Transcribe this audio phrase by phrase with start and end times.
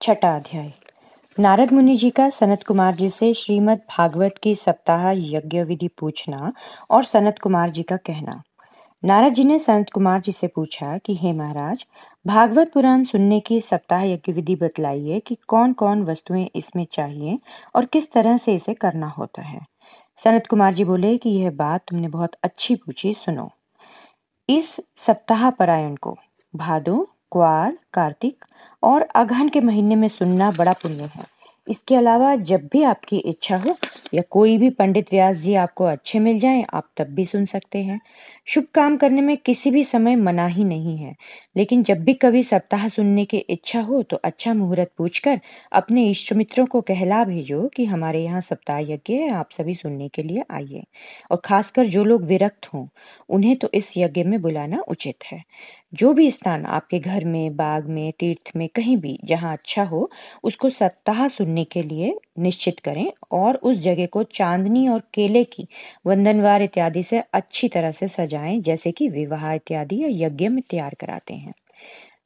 [0.00, 0.72] छठा अध्याय
[1.40, 6.52] नारद मुनि जी का सनत कुमार जी से श्रीमद् भागवत की सप्ताह यज्ञ विधि पूछना
[6.90, 8.42] और सनत कुमार जी का कहना।
[9.04, 11.86] नारद जी ने सनत कुमार जी से पूछा कि, हे महाराज,
[12.26, 17.38] भागवत पुराण सुनने की सप्ताह यज्ञ विधि बतलाइए कि कौन कौन वस्तुएँ इसमें चाहिए
[17.74, 19.60] और किस तरह से इसे करना होता है?
[20.16, 23.50] सनत कुमार जी बोले कि, यह बात तुमने बहुत अच्छी पूछी, सुनो।
[24.48, 26.16] इस सप्ताह परायण को
[26.56, 28.44] भादो क्वार कार्तिक
[28.82, 31.24] और अगहन के महीने में सुनना बड़ा पुण्य है।
[31.66, 33.76] इसके अलावा जब भी आपकी इच्छा हो
[34.12, 37.78] या कोई भी पंडित व्यास जी आपको अच्छे मिल जाएँ, आप तब भी सुन सकते
[37.78, 38.00] हैं।
[38.46, 41.14] शुभ काम करने में किसी भी समय मना ही नहीं है,
[41.56, 45.40] लेकिन जब भी कभी सप्ताह सुनने की इच्छा हो तो अच्छा मुहूर्त पूछकर
[45.72, 50.08] अपने इष्ट मित्रों को कहला भेजो कि हमारे यहाँ सप्ताह यज्ञ है, आप सभी सुनने
[50.08, 50.84] के लिए आइए।
[51.30, 52.86] और खासकर जो लोग विरक्त हों,
[53.28, 55.42] उन्हें तो इस यज्ञ में बुलाना उचित है।
[55.94, 60.08] जो भी स्थान आपके घर में, बाग में, तीर्थ में कहीं भी जहाँ अच्छा हो,
[60.44, 65.66] उसको सप्ताह सुनने के लिए निश्चित करें और उस जगह को चांदनी और केले की
[66.06, 70.94] वंदनवार इत्यादि से अच्छी तरह से सजाएँ, जैसे कि विवाह इत्यादि या यज्ञ में तैयार
[71.00, 71.52] कराते हैं।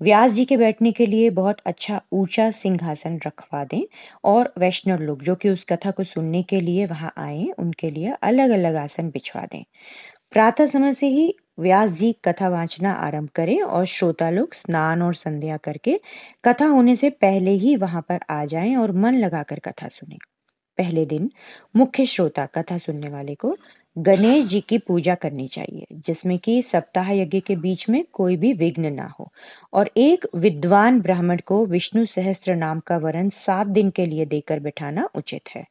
[0.00, 3.82] व्यास जी के बैठने के लिए बहुत अच्छा ऊँचा सिंहासन रखवा दें
[4.24, 8.14] और वैष्णव लोग जो कि उस कथा को सुनने के लिए वहाँ आए, उनके लिए
[8.22, 9.64] अलग अलग आसन बिछवा दें।
[10.32, 15.14] प्रातः समय से ही व्यास जी कथा वाचना आरंभ करें और श्रोता लोग स्नान और
[15.14, 15.98] संध्या करके
[16.44, 20.16] कथा होने से पहले ही वहाँ पर आ जाएँ और मन लगाकर कथा सुने।
[20.78, 21.30] पहले दिन
[21.76, 23.56] मुख्य श्रोता कथा सुनने वाले को
[23.98, 28.52] गणेश जी की पूजा करनी चाहिए, जिसमें कि सप्ताह यज्ञ के बीच में कोई भी
[28.52, 29.28] विघ्न ना हो।
[29.72, 34.60] और एक विद्वान ब्राह्मण को विष्णु सहस्त्र नाम का वरण सात दिन के लिए देकर
[34.60, 35.64] बिठाना उचित है।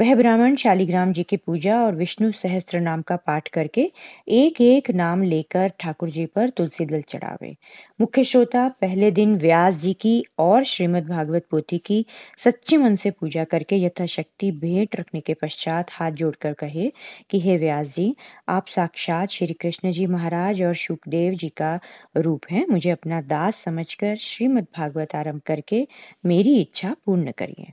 [0.00, 3.90] वह ब्राह्मण शालिग्राम जी की पूजा और विष्णु सहस्त्र नाम का पाठ करके
[4.28, 7.56] एक एक नाम लेकर ठाकुर जी पर तुलसी दल चढ़ावे।
[8.00, 13.10] मुख्य श्रोता, पहले दिन व्यास जी की और श्रीमद् भागवत पोथी की सच्चे मन से
[13.10, 16.90] पूजा करके यथाशक्ति भेंट रखने के पश्चात हाथ जोड़कर कहे
[17.30, 18.14] कि, हे व्यास जी,
[18.48, 21.80] आप साक्षात श्री कृष्ण जी महाराज और सुखदेव जी का
[22.16, 25.88] रूप है। मुझे अपना दास समझकर श्रीमद् भागवत आरंभ करके
[26.26, 27.72] मेरी इच्छा पूर्ण करिए।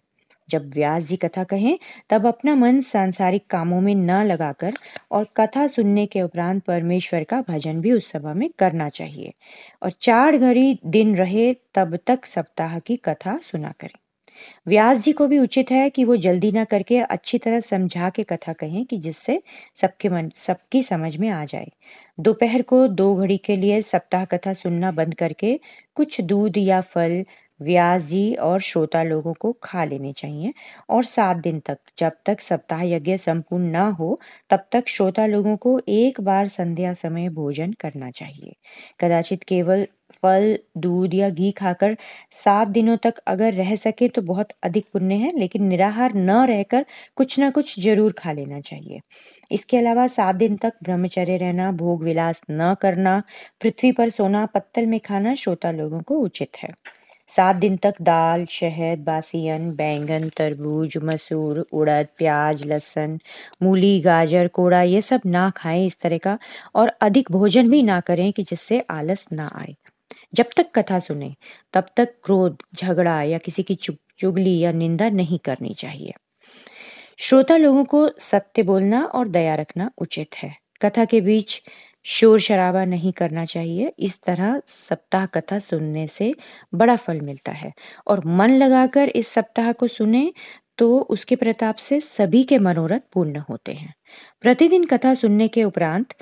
[0.49, 4.73] जब व्यास जी कथा कहें, तब अपना मन सांसारिक कामों में न लगाकर
[5.11, 9.33] और कथा सुनने के उपरांत परमेश्वर का भजन भी उस सभा में करना चाहिए।
[9.83, 14.02] और चार घड़ी दिन रहे, तब तक सप्ताह की कथा सुना करें।
[14.67, 18.23] व्यास जी को भी उचित है कि वो जल्दी ना करके अच्छी तरह समझा के
[18.23, 19.41] कथा कहें कि जिससे
[19.75, 21.71] सबके मन, सबकी समझ में आ जाए।
[22.19, 25.59] दोपहर को दो घड़ी के लिए सप्ताह कथा सुनना बंद करके
[25.95, 27.23] कुछ दूध या फल
[27.59, 30.51] व्यास जी और श्रोता लोगों को खा लेने चाहिए
[30.89, 34.17] और सात दिन तक, जब तक सप्ताह यज्ञ संपूर्ण न हो,
[34.49, 38.55] तब तक श्रोता लोगों को एक बार संध्या समय भोजन करना चाहिए।
[38.99, 41.95] कदाचित केवल फल, दूध या घी खाकर
[42.31, 46.85] सात दिनों तक अगर रह सके तो बहुत अधिक पुण्य है, लेकिन निराहार न रहकर
[47.15, 48.99] कुछ ना कुछ ज़रूर खा लेना चाहिए।
[49.51, 53.21] इसके अलावा सात दिन तक ब्रह्मचर्य रहना, भोग विलास न करना,
[53.61, 56.69] पृथ्वी पर सोना पत्तल में खाना श्रोता लोगों को उचित है।
[57.27, 63.19] सात दिन तक दाल, शहद, बासियन, बैंगन, तरबूज, मसूर, उड़द, प्याज, लहसुन,
[63.63, 66.37] मूली, गाजर, कोड़ा, ये सब ना खाएँ इस तरह का
[66.75, 69.75] और अधिक भोजन भी ना करें कि जिससे आलस ना आए।
[70.33, 71.33] जब तक कथा सुने,
[71.73, 73.75] तब तक क्रोध, झगड़ा या किसी की
[74.19, 76.13] चुगली या निंदा नहीं करनी चाहिए।
[77.17, 81.61] श्रोता लोगों को सत्य बोलना और दया रखना उचित है। कथा के बीच
[82.05, 86.33] शोर शराबा नहीं करना चाहिए। इस तरह सप्ताह कथा सुनने से
[86.75, 87.69] बड़ा फल मिलता है।
[88.07, 90.33] और मन लगाकर इस सप्ताह को सुने
[90.77, 93.93] तो उसके प्रताप से सभी के मनोरथ पूर्ण होते हैं।
[94.41, 96.13] प्रतिदिन कथा सुनने के उपरांत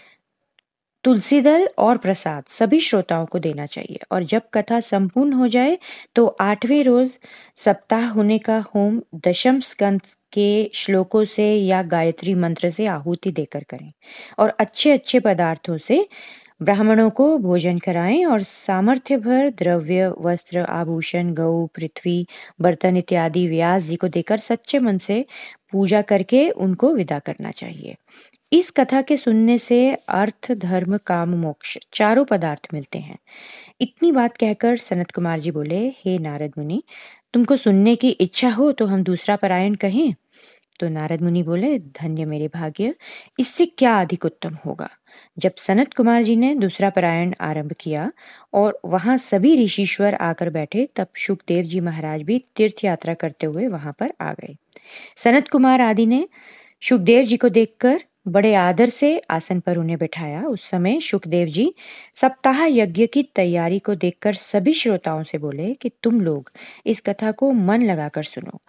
[1.03, 5.77] तुलसी दल और प्रसाद सभी श्रोताओं को देना चाहिए। और जब कथा संपूर्ण हो जाए
[6.15, 7.17] तो आठवें रोज
[7.55, 10.01] सप्ताह होने का होम दशम स्कंद
[10.33, 13.91] के श्लोकों से या गायत्री मंत्र से आहुति देकर करें।
[14.39, 16.05] और अच्छे अच्छे पदार्थों से
[16.61, 22.25] ब्राह्मणों को भोजन कराएँ और सामर्थ्य भर द्रव्य, वस्त्र, आभूषण गौ पृथ्वी,
[22.61, 25.23] बर्तन इत्यादि व्यास जी को देकर सच्चे मन से
[25.71, 27.95] पूजा करके उनको विदा करना चाहिए।
[28.53, 33.17] इस कथा के सुनने से अर्थ, धर्म, काम, मोक्ष चारों पदार्थ मिलते हैं।
[33.81, 36.83] इतनी बात कहकर सनत कुमार जी बोले, हे नारद मुनि,
[37.33, 40.13] तुमको सुनने की इच्छा हो तो हम दूसरा परायण कहें?
[40.79, 42.95] तो नारद मुनि बोले, धन्य मेरे भाग्य,
[43.39, 44.89] इससे क्या अधिक उत्तम होगा?
[45.37, 48.11] जब सनत कुमार जी ने दूसरा परायण आरंभ किया
[48.53, 53.67] और वहाँ सभी ऋषिश्वर आकर बैठे, तब सुखदेव जी महाराज भी तीर्थ यात्रा करते हुए
[53.67, 54.55] वहाँ पर आ गए।
[55.17, 56.27] सनत कुमार आदि ने
[56.81, 61.73] सुखदेव जी को देखकर बड़े आदर से आसन पर उन्हें बिठाया। उस समय सुखदेव जी
[62.13, 66.51] सप्ताह यज्ञ की तैयारी को देखकर सभी श्रोताओं से बोले कि तुम लोग
[66.85, 68.59] इस कथा को मन लगाकर सुनो।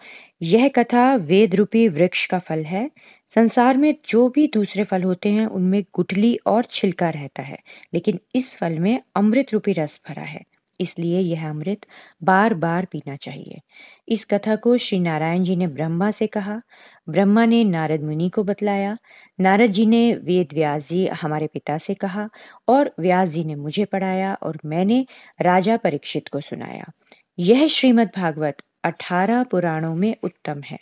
[0.41, 2.89] यह कथा वेद रूपी वृक्ष का फल है।
[3.29, 7.57] संसार में जो भी दूसरे फल होते हैं, उनमें गुठली और छिलका रहता है,
[7.93, 10.43] लेकिन इस फल में अमृत रूपी रस भरा है।
[10.81, 11.85] इसलिए यह अमृत
[12.23, 13.59] बार बार पीना चाहिए।
[14.07, 16.61] इस कथा को श्री नारायण जी ने ब्रह्मा से कहा।
[17.09, 18.97] ब्रह्मा ने नारद मुनि को बतलाया।
[19.39, 22.29] नारद जी ने वेद व्यास जी हमारे पिता से कहा
[22.67, 25.05] और व्यास जी ने मुझे पढ़ाया और मैंने
[25.41, 26.91] राजा परीक्षित को सुनाया।
[27.39, 30.79] यह श्रीमद् भागवत अठारह पुराणों में उत्तम है।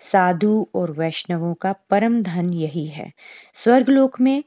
[0.00, 3.12] साधु और वैष्णवों का परम धन यही है।
[3.54, 4.44] स्वर्गलोक में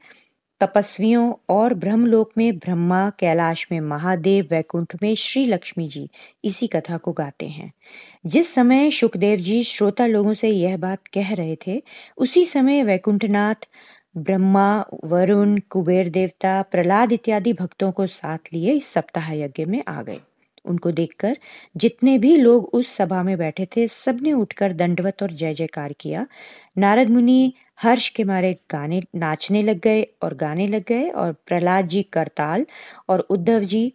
[0.62, 6.10] तपस्वियों और ब्रह्मलोक में ब्रह्मा, कैलाश में महादेव, वैकुंठ में श्री लक्ष्मी जी,
[6.44, 7.72] इसी कथा को गाते हैं।
[8.26, 11.82] जिस समय सुखदेव जी श्रोता लोगों से यह बात कह रहे थे,
[12.18, 13.68] उसी समय वैकुंठनाथ,
[14.16, 20.02] ब्रह्मा, वरुण, कुबेर देवता, प्रहलाद इत्यादि भक्तों को साथ लिए इस सप्ताह यज्ञ में आ
[20.02, 20.20] गए।
[20.64, 21.36] उनको देखकर
[21.76, 26.26] जितने भी लोग उस सभा में बैठे थे, सबने उठकर दंडवत और जय जयकार किया।
[26.78, 31.86] नारद मुनि हर्ष के मारे गाने नाचने लग गए और गाने लग गए और प्रहलाद
[31.86, 32.66] जी करताल
[33.08, 33.92] और उद्धव जी,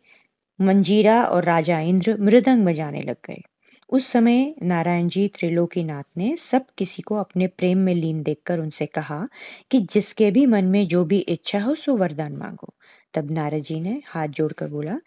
[0.61, 3.41] मंजीरा और राजा इंद्र मृदंग बजाने लग गए।
[3.89, 8.85] उस समय नारायण जी त्रिलोकीनाथ ने सब किसी को अपने प्रेम में लीन देखकर उनसे
[8.85, 9.27] कहा
[9.71, 12.73] कि जिसके भी मन में जो भी इच्छा हो, सो वरदान मांगो।
[13.13, 14.97] तब नारद जी ने हाथ जोड़कर बोला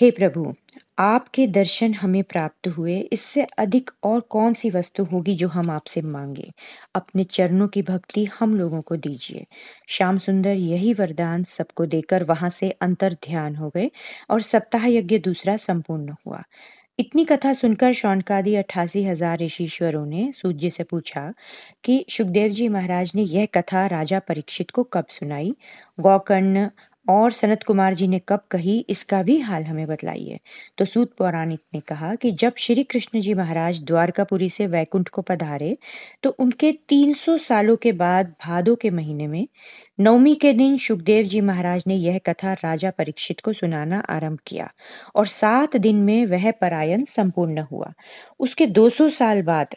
[0.00, 0.54] हे प्रभु,
[0.98, 6.00] आपके दर्शन हमें प्राप्त हुए। इससे अधिक और कौन सी वस्तु होगी जो हम आपसे
[6.00, 6.50] मांगे?
[6.94, 9.46] अपने चरणों की भक्ति हम लोगों को दीजिए।
[9.88, 13.90] श्याम सुंदर, यही वरदान सबको देकर वहाँ से अंतर ध्यान हो गए
[14.30, 16.42] और सप्ताह यज्ञ दूसरा संपूर्ण हुआ।
[16.98, 21.32] इतनी कथा सुनकर शौनकादि अट्ठासी हज़ार ऋषिश्वरों ने सूर्य से पूछा
[21.84, 25.56] कि, सुखदेव जी महाराज ने यह कथा राजा परीक्षित को कब सुनाई?
[26.00, 26.68] गौकर्ण
[27.08, 30.38] और सनत कुमार जी ने कब कही, इसका भी हाल हमें बतलाइए।
[30.78, 35.22] तो सूत पौराणिक ने कहा कि जब श्री कृष्ण जी महाराज द्वारकापुरी से वैकुंठ को
[35.22, 35.74] पधारे
[36.22, 39.46] तो उनके 300 सालों के बाद भादो के महीने में
[40.00, 44.70] नवमी के दिन सुखदेव जी महाराज ने यह कथा राजा परीक्षित को सुनाना आरंभ किया
[45.14, 47.92] और सात दिन में वह परायण संपूर्ण हुआ।
[48.40, 49.74] उसके 200 साल बाद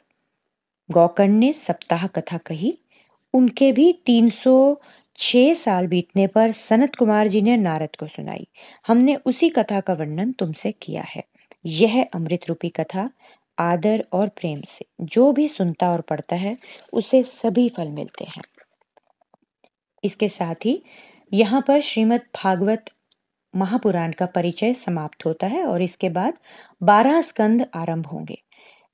[0.90, 2.74] गौकर्ण ने सप्ताह कथा कही।
[3.34, 4.82] उनके भी 300
[5.19, 8.48] छह साल बीतने पर सनत कुमार जी ने नारद को सुनाई।
[8.88, 11.24] हमने उसी कथा का वर्णन तुमसे किया है।
[11.66, 13.10] यह अमृत रूपी कथा,
[13.60, 16.57] आदर और प्रेम से। जो भी सुनता और पढ़ता है,
[16.94, 18.42] उसे सभी फल मिलते हैं।
[20.04, 20.83] इसके साथ ही
[21.33, 22.86] यहाँ पर श्रीमद् भागवत
[23.56, 26.33] महापुराण का परिचय समाप्त होता है और इसके बाद
[26.83, 28.42] बारह स्कंद आरंभ होंगे।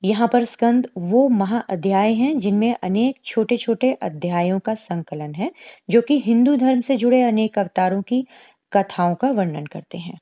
[0.06, 5.50] यहाँ पर स्कंद वो महा अध्याय हैं जिनमें अनेक छोटे छोटे अध्यायों का संकलन है,
[5.90, 8.26] जो कि हिंदू धर्म से जुड़े अनेक अवतारों की
[8.72, 10.18] कथाओं का वर्णन करते हैं।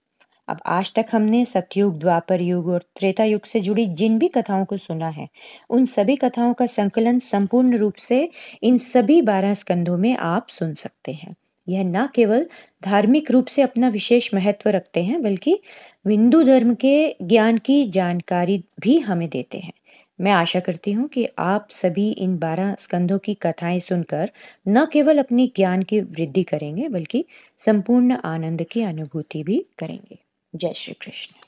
[0.49, 4.65] अब आज तक हमने सतयुग, द्वापर युग और त्रेता युग से जुड़ी जिन भी कथाओं
[4.65, 5.29] को सुना है,
[5.71, 8.29] उन सभी कथाओं का संकलन संपूर्ण रूप से
[8.63, 11.35] इन सभी बारह स्कंधों में आप सुन सकते हैं।
[11.69, 12.47] यह न केवल
[12.85, 15.61] धार्मिक रूप से अपना विशेष महत्व रखते हैं, बल्कि
[16.09, 19.73] हिंदू धर्म के ज्ञान की जानकारी भी हमें देते हैं।
[20.21, 24.31] मैं आशा करती हूँ कि आप सभी इन बारह स्कंधों की कथाएँ सुनकर
[24.69, 27.25] न केवल अपने ज्ञान की वृद्धि करेंगे, बल्कि
[27.57, 30.19] संपूर्ण आनंद की अनुभूति भी करेंगे।
[30.55, 31.44] जय श्री कृष्ण।